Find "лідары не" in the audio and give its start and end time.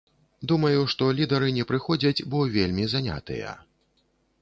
1.19-1.67